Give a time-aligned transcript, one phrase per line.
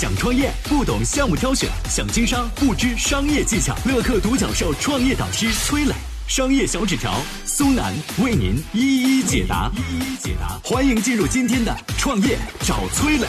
[0.00, 3.76] 想创业不懂项目挑选，想经商不知商业技巧。
[3.84, 5.92] 乐客独角兽创业导师崔磊，
[6.26, 7.92] 商业小纸条苏南
[8.24, 9.70] 为您一一解答。
[9.76, 13.26] 一一解答，欢迎进入今天的创业找崔磊。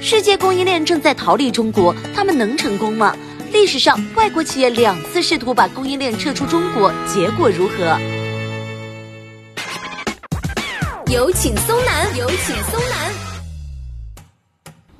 [0.00, 3.14] 世界供应链正在逃离中国，他们能成功吗？
[3.52, 7.98] 历史上，外国企业两次试图把供应链撤出中国，结果如何？
[11.10, 13.10] 有请松南，有请松南。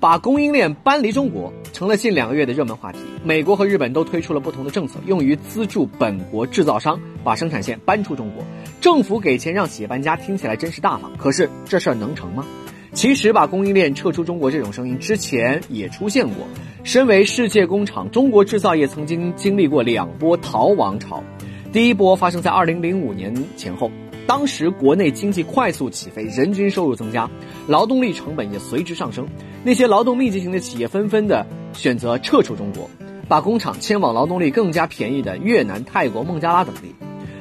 [0.01, 2.99] 把供应链搬离中国成了近两个月的热门话题。
[3.23, 8.43] 美国和日本都推出了不同的政策，用于资助本国制造商把生产线搬出中国。
[8.81, 11.15] 政府给钱让企业搬家，听起来真是大方。
[11.19, 12.47] 可是这事儿能成吗？
[12.95, 16.37] 其实，把供应链撤出中国这种声音之前也出现过。
[16.85, 21.23] 身为世界工厂，中国制造业曾经经历过两波逃亡潮。
[21.71, 23.91] 第一波发生在二零零五年前后，
[24.29, 27.27] 当时国内经济快速起飞，人均收入增加，
[27.67, 29.27] 劳动力成本也随之上升。
[29.65, 32.91] 那些劳动密集型的企业纷纷的选择撤出中国，
[33.27, 36.95] 把工厂迁往劳动力更加便宜的越南、泰国、孟加拉等地。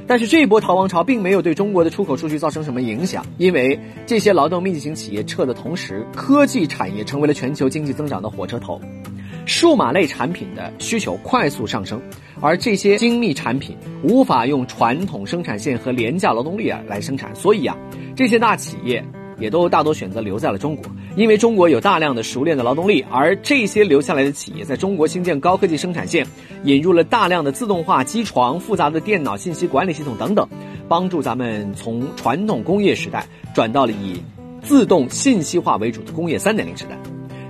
[0.07, 8.79] 但是这一波逃亡潮并没有对中国的出口数据造成什么影响，因为这些劳动密集型企业撤的同时，科技产业成为了全球经济增长的火车头，
[9.45, 12.01] 数码类产品的需求快速上升，
[12.41, 17.77] 而这些精密产品无法用传统生产线和廉价劳动力啊来生产，所以啊，
[18.15, 19.03] 这些大企业。
[19.39, 20.83] 也都大多选择留在了中国，
[21.15, 26.25] 因为中国有大量的熟练的劳动力，而这些留下来的企业在中国新建高科技生产线，
[26.63, 30.49] 引入了大量的自动化机床、复杂的电脑信息管理系统等等，
[30.87, 34.19] 帮助咱们从传统工业时代转到了以
[34.63, 36.97] 自动信息化为主的工业三点零时代。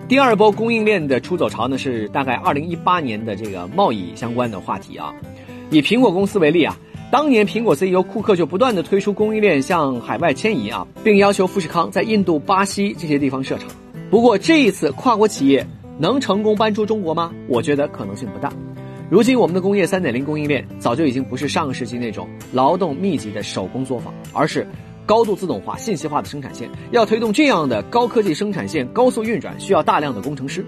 [0.08, 5.14] 第二波供应链的出走潮呢，是大概二零一八年的这个贸易相关的话题啊。
[5.70, 6.78] 以苹果公司为例啊。
[7.10, 13.68] 当年，苹果 CEO 库克就不断的推出供应链向海外迁移啊，并要求富士康在印度、巴西这些地方设厂。
[14.10, 15.66] 不过，这一次跨国企业
[16.00, 17.34] 能成功搬出中国吗？
[17.48, 18.52] 我觉得可能性不大。
[19.10, 24.68] 如今，我们的工业3.0供应链早就已经不是上个世纪那种劳动密集的手工作坊，而是。
[25.08, 30.64] 高度自动化、信息化的生产线，要推动这样的高科技生产线高速运转，需要大量的工程师。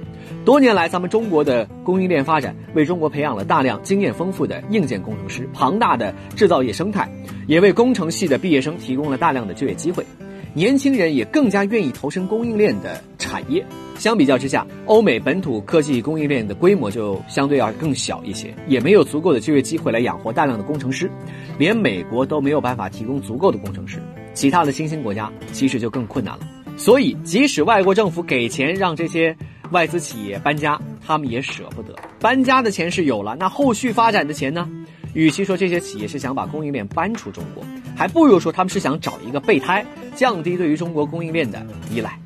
[0.46, 7.08] 多年来，咱们中国的供应链发展为中国培养了大量经验丰富的硬件工程师，庞大的制造业生态
[7.48, 10.06] 也为工程系的毕业生提供了大量的就业机会。
[10.54, 13.64] 年轻人也更加愿意投身供应链的产业。
[13.98, 21.12] 相比较之下，欧美本土科技供应链的规模就相对要更小一些，也没有足够的就业机会来养活大量的工程师，
[21.58, 24.02] 连美国都没有办法提供足够的工程师。
[24.40, 29.36] 其他的新兴国家其实就更困难了，所以即使外国政府给钱让这些
[29.72, 31.94] 外资企业搬家，他们也舍不得。
[32.22, 34.66] 搬家的钱是有了，那后续发展的钱呢？
[35.14, 37.62] 与其说这些企业是想把供应链搬出中国，
[37.98, 39.86] 还不如说他们是想找一个备胎，
[40.16, 41.62] 降低对于中国供应链的
[41.92, 42.18] 依赖。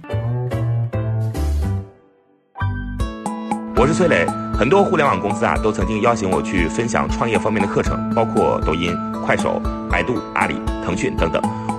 [3.76, 8.96] 我是崔磊，很多互联网公司啊都曾经邀请我去分享创业方面的课程，包括抖音、
[9.26, 9.60] 快手、
[9.90, 10.54] 百度、阿里、
[10.86, 11.42] 腾讯等等。